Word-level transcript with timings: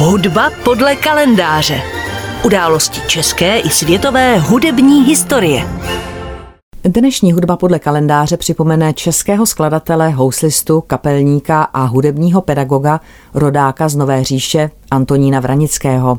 Hudba 0.00 0.50
podle 0.64 0.96
kalendáře. 0.96 1.82
Události 2.44 3.00
české 3.06 3.58
i 3.58 3.70
světové 3.70 4.38
hudební 4.38 5.04
historie. 5.04 5.68
Dnešní 6.84 7.32
hudba 7.32 7.56
podle 7.56 7.78
kalendáře 7.78 8.36
připomene 8.36 8.92
českého 8.92 9.46
skladatele, 9.46 10.10
houslistu, 10.10 10.80
kapelníka 10.80 11.62
a 11.62 11.84
hudebního 11.84 12.40
pedagoga, 12.40 13.00
rodáka 13.34 13.88
z 13.88 13.96
Nové 13.96 14.24
říše 14.24 14.70
Antonína 14.90 15.40
Vranického. 15.40 16.18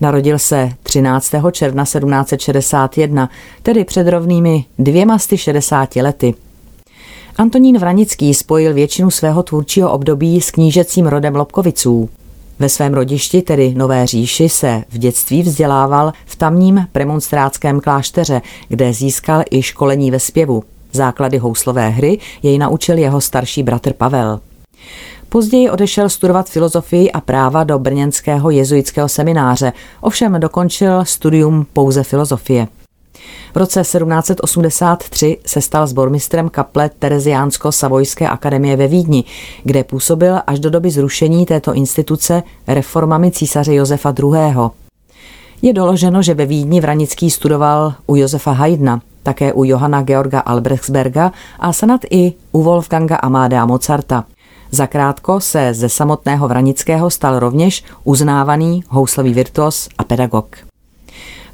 Narodil 0.00 0.38
se 0.38 0.70
13. 0.82 1.34
června 1.52 1.84
1761, 1.84 3.30
tedy 3.62 3.84
před 3.84 4.08
rovnými 4.08 4.64
dvěma 4.78 5.18
60 5.36 5.96
lety. 5.96 6.34
Antonín 7.36 7.78
Vranický 7.78 8.34
spojil 8.34 8.74
většinu 8.74 9.10
svého 9.10 9.42
tvůrčího 9.42 9.92
období 9.92 10.40
s 10.40 10.50
knížecím 10.50 11.06
rodem 11.06 11.36
Lobkoviců. 11.36 12.08
Ve 12.58 12.68
svém 12.68 12.94
rodišti, 12.94 13.42
tedy 13.42 13.74
Nové 13.74 14.06
říši, 14.06 14.48
se 14.48 14.82
v 14.88 14.98
dětství 14.98 15.42
vzdělával 15.42 16.12
v 16.26 16.36
tamním 16.36 16.86
premonstrátském 16.92 17.80
klášteře, 17.80 18.42
kde 18.68 18.92
získal 18.92 19.42
i 19.50 19.62
školení 19.62 20.10
ve 20.10 20.20
zpěvu. 20.20 20.64
Základy 20.92 21.38
houslové 21.38 21.88
hry 21.88 22.18
jej 22.42 22.58
naučil 22.58 22.98
jeho 22.98 23.20
starší 23.20 23.62
bratr 23.62 23.92
Pavel. 23.92 24.40
Později 25.28 25.70
odešel 25.70 26.08
studovat 26.08 26.50
filozofii 26.50 27.12
a 27.12 27.20
práva 27.20 27.64
do 27.64 27.78
brněnského 27.78 28.50
jezuitského 28.50 29.08
semináře, 29.08 29.72
ovšem 30.00 30.40
dokončil 30.40 31.04
studium 31.04 31.66
pouze 31.72 32.02
filozofie. 32.02 32.68
V 33.54 33.56
roce 33.56 33.80
1783 33.80 35.38
se 35.46 35.60
stal 35.60 35.86
sbormistrem 35.86 36.48
kaple 36.48 36.90
Tereziánsko-Savojské 36.98 38.28
akademie 38.28 38.76
ve 38.76 38.88
Vídni, 38.88 39.24
kde 39.64 39.84
působil 39.84 40.40
až 40.46 40.60
do 40.60 40.70
doby 40.70 40.90
zrušení 40.90 41.46
této 41.46 41.74
instituce 41.74 42.42
reformami 42.66 43.30
císaře 43.30 43.74
Josefa 43.74 44.14
II. 44.18 44.54
Je 45.62 45.72
doloženo, 45.72 46.22
že 46.22 46.34
ve 46.34 46.46
Vídni 46.46 46.80
Vranický 46.80 47.30
studoval 47.30 47.94
u 48.06 48.16
Josefa 48.16 48.52
Haydna, 48.52 49.00
také 49.22 49.52
u 49.52 49.64
Johana 49.64 50.02
Georga 50.02 50.40
Albrechtsberga 50.40 51.32
a 51.58 51.72
snad 51.72 52.00
i 52.10 52.32
u 52.52 52.62
Wolfganga 52.62 53.16
Amadea 53.16 53.66
Mozarta. 53.66 54.24
Zakrátko 54.70 55.40
se 55.40 55.74
ze 55.74 55.88
samotného 55.88 56.48
Vranického 56.48 57.10
stal 57.10 57.38
rovněž 57.38 57.84
uznávaný 58.04 58.84
houslový 58.88 59.34
virtuos 59.34 59.88
a 59.98 60.04
pedagog. 60.04 60.73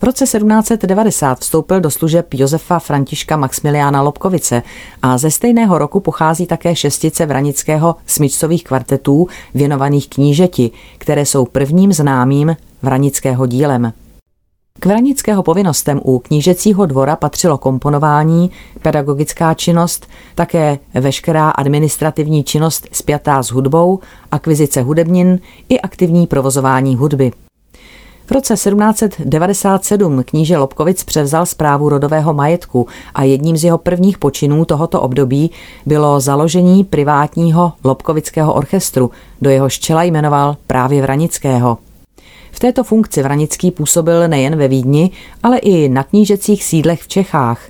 V 0.01 0.03
roce 0.03 0.25
1790 0.25 1.41
vstoupil 1.41 1.81
do 1.81 1.91
služeb 1.91 2.35
Josefa 2.35 2.79
Františka 2.79 3.37
Maximiliána 3.37 4.03
Lobkovice 4.03 4.63
a 5.03 5.19
ze 5.19 5.31
stejného 5.31 5.79
roku 5.79 6.01
pochází 6.01 6.47
také 6.47 6.77
šestice 6.77 7.27
vranického 7.27 7.97
smyčcových 8.07 8.65
kvartetů 8.65 9.27
věnovaných 9.55 10.09
knížeti, 10.09 10.71
které 10.99 11.27
jsou 11.27 11.45
prvním 11.45 11.93
známým 11.93 12.57
vranického 12.83 13.47
dílem. 13.47 13.93
K 14.81 14.87
vranického 14.87 15.43
povinnostem 15.43 16.01
u 16.05 16.19
knížecího 16.19 16.87
dvora 16.87 17.17
patřilo 17.17 17.59
komponování, 17.59 18.51
pedagogická 18.83 19.55
činnost, 19.55 20.07
také 20.35 20.79
veškerá 20.95 21.51
administrativní 21.51 22.45
činnost 22.45 22.89
spjatá 22.93 23.43
s 23.43 23.51
hudbou, 23.51 23.99
akvizice 24.33 24.83
hudebnin 24.83 25.39
i 25.69 25.81
aktivní 25.81 26.27
provozování 26.27 26.97
hudby. 26.97 27.33
V 28.31 28.33
roce 28.33 28.55
1797 28.55 30.23
kníže 30.25 30.59
Lobkovic 30.59 31.05
převzal 31.05 31.47
zprávu 31.47 31.89
rodového 31.89 32.35
majetku 32.35 32.87
a 33.15 33.25
jedním 33.25 33.57
z 33.57 33.65
jeho 33.65 33.79
prvních 33.79 34.19
počinů 34.19 34.65
tohoto 34.65 35.01
období 35.01 35.51
bylo 35.87 36.21
založení 36.21 36.85
privátního 36.85 37.73
Lobkovického 37.85 38.55
orchestru, 38.55 39.11
do 39.43 39.51
jehož 39.51 39.79
čela 39.79 40.03
jmenoval 40.03 40.57
právě 40.67 41.03
Vranického. 41.03 41.79
V 42.53 42.59
této 42.61 42.85
funkci 42.85 43.23
Vranický 43.23 43.71
působil 43.71 44.29
nejen 44.29 44.57
ve 44.57 44.69
Vídni, 44.69 45.11
ale 45.43 45.59
i 45.59 45.89
na 45.89 46.03
knížecích 46.03 46.65
sídlech 46.65 47.03
v 47.03 47.09
Čechách, 47.09 47.61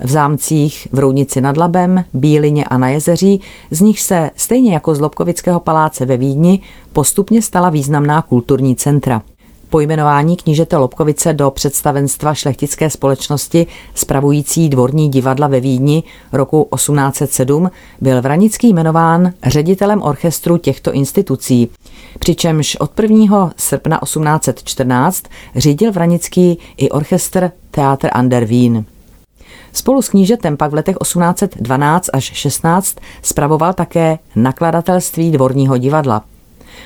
v 0.00 0.10
zámcích 0.10 0.88
v 0.92 0.98
Roudnici 0.98 1.40
nad 1.40 1.56
Labem, 1.56 2.04
Bílině 2.12 2.64
a 2.64 2.78
na 2.78 2.88
Jezeří, 2.88 3.40
z 3.70 3.80
nich 3.80 4.00
se, 4.00 4.30
stejně 4.36 4.72
jako 4.72 4.94
z 4.94 5.00
Lobkovického 5.00 5.60
paláce 5.60 6.06
ve 6.06 6.16
Vídni, 6.16 6.60
postupně 6.92 7.42
stala 7.42 7.70
významná 7.70 8.22
kulturní 8.22 8.76
centra. 8.76 9.22
Pojmenování 9.70 10.36
knížete 10.36 10.76
Lobkovice 10.76 11.32
do 11.32 11.50
představenstva 11.50 12.34
šlechtické 12.34 12.90
společnosti 12.90 13.66
spravující 13.94 14.68
dvorní 14.68 15.08
divadla 15.08 15.46
ve 15.46 15.60
Vídni 15.60 16.02
roku 16.32 16.68
1807 16.74 17.70
byl 18.00 18.22
Vranický 18.22 18.68
jmenován 18.68 19.32
ředitelem 19.46 20.02
orchestru 20.02 20.56
těchto 20.56 20.92
institucí, 20.92 21.70
přičemž 22.18 22.76
od 22.76 23.00
1. 23.00 23.52
srpna 23.56 23.98
1814 24.04 25.24
řídil 25.56 25.92
Vranický 25.92 26.58
i 26.76 26.90
orchestr 26.90 27.50
Theater 27.70 28.10
an 28.14 28.28
der 28.28 28.44
Wien. 28.44 28.84
Spolu 29.72 30.02
s 30.02 30.08
knížetem 30.08 30.56
pak 30.56 30.70
v 30.70 30.74
letech 30.74 30.96
1812 31.02 32.10
až 32.12 32.24
16 32.24 32.96
spravoval 33.22 33.72
také 33.72 34.18
nakladatelství 34.36 35.30
dvorního 35.30 35.76
divadla. 35.76 36.24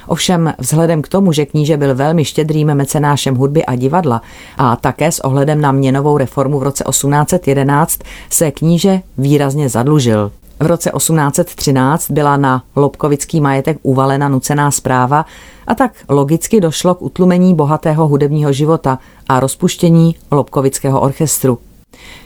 Ovšem 0.07 0.53
vzhledem 0.59 1.03
k 1.03 1.09
tomu, 1.09 1.33
že 1.33 1.47
kníže 1.47 1.77
byl 1.77 1.95
velmi 1.95 2.25
štědrým 2.25 2.75
mecenášem 2.75 3.35
hudby 3.35 3.65
a 3.65 3.75
divadla 3.75 4.23
a 4.59 4.77
také 4.77 5.13
s 5.13 5.21
ohledem 5.21 5.61
na 5.61 5.73
měnovou 5.73 6.19
reformu 6.19 6.59
v 6.59 6.63
roce 6.63 6.85
1811 6.91 7.99
se 8.31 8.51
kníže 8.51 9.01
výrazně 9.19 9.69
zadlužil. 9.69 10.31
V 10.61 10.67
roce 10.67 10.91
1813 10.97 12.11
byla 12.11 12.37
na 12.37 12.63
Lobkovický 12.77 13.41
majetek 13.41 13.79
uvalena 13.83 14.29
nucená 14.29 14.71
zpráva 14.71 15.27
a 15.67 15.75
tak 15.75 15.93
logicky 16.09 16.61
došlo 16.61 16.95
k 16.95 17.03
utlumení 17.03 17.55
bohatého 17.55 18.09
hudebního 18.09 18.53
života 18.53 18.99
a 19.29 19.41
rozpuštění 19.41 20.17
Lobkovického 20.31 21.01
orchestru. 21.01 21.59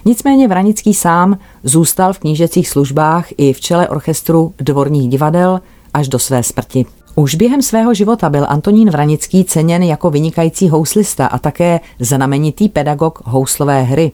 Nicméně 0.05 0.49
Vranický 0.49 0.95
sám 0.95 1.39
zůstal 1.65 2.13
v 2.13 2.19
knížecích 2.19 2.69
službách 2.69 3.27
i 3.37 3.53
v 3.53 3.61
čele 3.61 3.89
orchestru 3.89 4.55
dvorních 4.59 5.09
divadel 5.09 5.61
až 5.95 6.09
do 6.09 6.19
své 6.19 6.43
smrti. 6.43 6.87
Už 7.19 7.35
během 7.35 7.63
svého 7.63 7.95
života 7.95 8.31
byl 8.31 8.47
Antonín 8.49 8.91
Vranický 8.91 9.45
ceněn 9.45 9.83
jako 9.83 10.11
vynikající 10.11 10.69
houslista 10.69 11.27
a 11.27 11.39
také 11.39 11.81
znamenitý 12.01 12.69
pedagog 12.69 13.23
houslové 13.25 13.83
hry. 13.83 14.13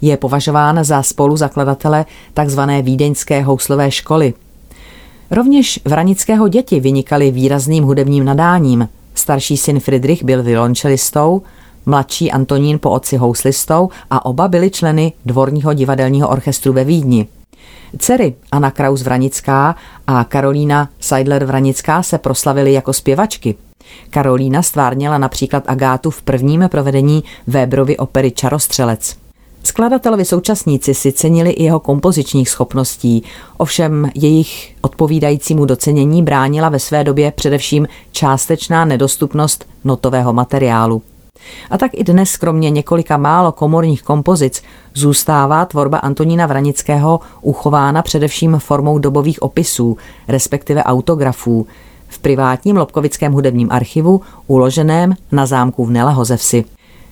Je 0.00 0.16
považován 0.16 0.84
za 0.84 1.02
spoluzakladatele 1.02 2.06
tzv. 2.44 2.60
vídeňské 2.82 3.42
houslové 3.42 3.90
školy. 3.90 4.34
Rovněž 5.30 5.80
Vranického 5.84 6.48
děti 6.48 6.80
vynikaly 6.80 7.30
výrazným 7.30 7.84
hudebním 7.84 8.24
nadáním. 8.24 8.88
Starší 9.14 9.56
syn 9.56 9.80
Friedrich 9.80 10.24
byl 10.24 10.42
violončelistou, 10.42 11.42
mladší 11.86 12.32
Antonín 12.32 12.78
po 12.78 12.90
otci 12.90 13.16
houslistou 13.16 13.88
a 14.10 14.24
oba 14.24 14.48
byli 14.48 14.70
členy 14.70 15.12
dvorního 15.26 15.72
divadelního 15.74 16.28
orchestru 16.28 16.72
ve 16.72 16.84
Vídni. 16.84 17.26
Dcery 17.98 18.34
Anna 18.52 18.70
Kraus 18.70 19.02
Vranická 19.02 19.76
a 20.06 20.24
Karolína 20.24 20.88
Seidler 21.00 21.44
Vranická 21.44 22.02
se 22.02 22.18
proslavily 22.18 22.72
jako 22.72 22.92
zpěvačky. 22.92 23.54
Karolína 24.10 24.62
stvárněla 24.62 25.18
například 25.18 25.64
Agátu 25.66 26.10
v 26.10 26.22
prvním 26.22 26.64
provedení 26.68 27.24
Weberovy 27.46 27.96
opery 27.96 28.30
Čarostřelec. 28.30 29.16
Skladatelovi 29.62 30.24
současníci 30.24 30.94
si 30.94 31.12
cenili 31.12 31.50
i 31.50 31.62
jeho 31.62 31.80
kompozičních 31.80 32.50
schopností, 32.50 33.22
ovšem 33.56 34.10
jejich 34.14 34.74
odpovídajícímu 34.80 35.64
docenění 35.64 36.22
bránila 36.22 36.68
ve 36.68 36.78
své 36.78 37.04
době 37.04 37.32
především 37.32 37.88
částečná 38.12 38.84
nedostupnost 38.84 39.68
notového 39.84 40.32
materiálu. 40.32 41.02
A 41.70 41.78
tak 41.78 41.90
i 41.94 42.04
dnes, 42.04 42.36
kromě 42.36 42.70
několika 42.70 43.16
málo 43.16 43.52
komorních 43.52 44.02
kompozic, 44.02 44.62
zůstává 44.94 45.64
tvorba 45.64 45.98
Antonína 45.98 46.46
Vranického 46.46 47.20
uchována 47.40 48.02
především 48.02 48.58
formou 48.58 48.98
dobových 48.98 49.42
opisů, 49.42 49.96
respektive 50.28 50.84
autografů, 50.84 51.66
v 52.08 52.18
privátním 52.18 52.76
Lobkovickém 52.76 53.32
hudebním 53.32 53.68
archivu, 53.72 54.20
uloženém 54.46 55.14
na 55.32 55.46
zámku 55.46 55.84
v 55.84 55.90
Nelehozevsi. 55.90 56.64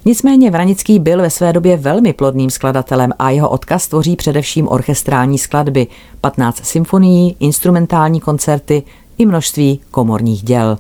Nicméně 0.05 0.51
Vranický 0.51 0.99
byl 0.99 1.23
ve 1.23 1.31
své 1.31 1.53
době 1.53 1.77
velmi 1.77 2.13
plodným 2.13 2.51
skladatelem 2.51 3.13
a 3.19 3.31
jeho 3.31 3.49
odkaz 3.49 3.89
tvoří 3.89 4.17
především 4.17 4.69
orchestrální 4.69 5.39
skladby, 5.39 5.87
15 6.21 6.65
symfonií, 6.65 7.37
instrumentální 7.41 8.21
koncerty 8.21 8.83
i 9.19 9.27
množství 9.27 9.81
komorních 9.91 10.43
děl. 10.43 10.79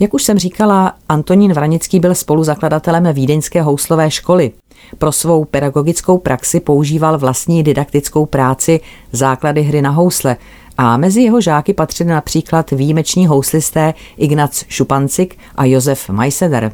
Jak 0.00 0.14
už 0.14 0.22
jsem 0.22 0.38
říkala, 0.38 0.92
Antonín 1.08 1.52
Vranický 1.52 2.00
byl 2.00 2.14
spoluzakladatelem 2.14 3.12
Vídeňské 3.12 3.62
houslové 3.62 4.10
školy. 4.10 4.52
Pro 4.98 5.12
svou 5.12 5.44
pedagogickou 5.44 6.18
praxi 6.18 6.60
používal 6.60 7.18
vlastní 7.18 7.62
didaktickou 7.62 8.26
práci 8.26 8.80
Základy 9.12 9.62
hry 9.62 9.82
na 9.82 9.90
housle 9.90 10.36
a 10.78 10.96
mezi 10.96 11.22
jeho 11.22 11.40
žáky 11.40 11.72
patřili 11.72 12.10
například 12.10 12.70
výjimeční 12.70 13.26
houslisté 13.26 13.94
Ignac 14.16 14.64
Šupancik 14.68 15.38
a 15.54 15.64
Josef 15.64 16.10
Majseder. 16.10 16.72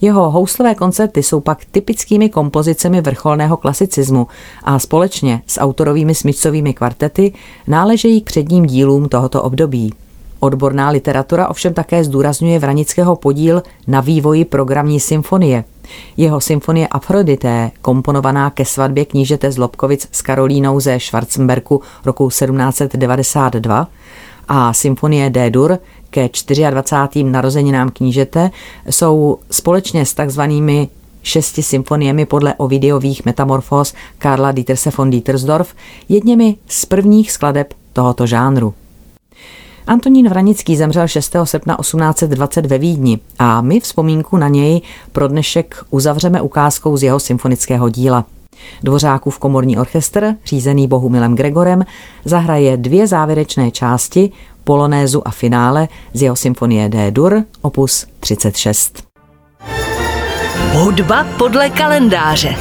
Jeho 0.00 0.30
houslové 0.30 0.74
koncerty 0.74 1.22
jsou 1.22 1.40
pak 1.40 1.64
typickými 1.64 2.28
kompozicemi 2.28 3.00
vrcholného 3.00 3.56
klasicismu 3.56 4.26
a 4.62 4.78
společně 4.78 5.42
s 5.46 5.60
autorovými 5.60 6.14
smyčcovými 6.14 6.74
kvartety 6.74 7.32
náležejí 7.66 8.20
k 8.20 8.26
předním 8.26 8.66
dílům 8.66 9.08
tohoto 9.08 9.42
období. 9.42 9.92
Odborná 10.44 10.90
literatura 10.90 11.48
ovšem 11.48 11.74
také 11.74 12.04
zdůrazňuje 12.04 12.58
Vranického 12.58 13.16
podíl 13.16 13.62
na 13.86 14.00
vývoji 14.00 14.44
programní 14.44 15.00
symfonie. 15.00 15.64
Jeho 16.16 16.40
symfonie 16.40 16.88
Afrodité, 16.88 17.70
komponovaná 17.82 18.50
ke 18.50 18.64
svatbě 18.64 19.04
knížete 19.04 19.52
z 19.52 19.58
Lobkovic 19.58 20.08
s 20.12 20.22
Karolínou 20.22 20.80
ze 20.80 21.00
Schwarzenberku 21.00 21.80
roku 22.04 22.28
1792 22.28 23.88
a 24.48 24.72
symfonie 24.72 25.30
D-dur 25.30 25.78
ke 26.10 26.28
24. 26.70 27.24
narozeninám 27.24 27.90
knížete, 27.90 28.50
jsou 28.86 29.38
společně 29.50 30.06
s 30.06 30.14
takzvanými 30.14 30.88
šesti 31.22 31.62
symfoniemi 31.62 32.26
podle 32.26 32.54
Ovidiových 32.54 33.24
metamorfos 33.24 33.94
Karla 34.18 34.52
Dieterse 34.52 34.90
von 34.98 35.10
Dietersdorf 35.10 35.74
jedněmi 36.08 36.56
z 36.66 36.86
prvních 36.86 37.32
skladeb 37.32 37.74
tohoto 37.92 38.26
žánru. 38.26 38.74
Antonín 39.86 40.28
Vranický 40.28 40.76
zemřel 40.76 41.08
6. 41.08 41.36
srpna 41.44 41.76
1820 41.80 42.66
ve 42.66 42.78
Vídni 42.78 43.18
a 43.38 43.60
my 43.60 43.80
vzpomínku 43.80 44.36
na 44.36 44.48
něj 44.48 44.80
pro 45.12 45.28
dnešek 45.28 45.84
uzavřeme 45.90 46.40
ukázkou 46.40 46.96
z 46.96 47.02
jeho 47.02 47.20
symfonického 47.20 47.88
díla. 47.88 48.24
Dvořákův 48.82 49.38
komorní 49.38 49.78
orchestr, 49.78 50.34
řízený 50.44 50.88
Bohumilem 50.88 51.34
Gregorem, 51.34 51.84
zahraje 52.24 52.76
dvě 52.76 53.06
závěrečné 53.06 53.70
části, 53.70 54.30
polonézu 54.64 55.28
a 55.28 55.30
finále 55.30 55.88
z 56.14 56.22
jeho 56.22 56.36
symfonie 56.36 56.88
D-dur, 56.88 57.44
opus 57.62 58.06
36. 58.20 59.04
Hudba 60.72 61.26
podle 61.38 61.70
kalendáře. 61.70 62.56